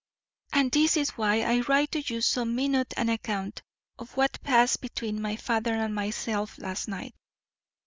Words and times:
And 0.51 0.71
this 0.71 0.97
is 0.97 1.11
why 1.11 1.41
I 1.43 1.59
write 1.59 2.09
you 2.09 2.21
so 2.21 2.43
minute 2.43 2.91
an 2.97 3.07
account 3.07 3.61
of 3.99 4.17
what 4.17 4.41
passed 4.41 4.81
between 4.81 5.21
my 5.21 5.35
father 5.35 5.75
and 5.75 5.93
myself 5.93 6.57
last 6.57 6.87
night. 6.87 7.13